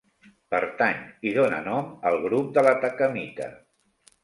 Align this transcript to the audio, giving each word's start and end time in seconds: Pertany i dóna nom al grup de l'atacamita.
Pertany 0.53 1.03
i 1.31 1.33
dóna 1.35 1.59
nom 1.67 1.93
al 2.13 2.19
grup 2.25 2.51
de 2.57 2.65
l'atacamita. 2.69 3.53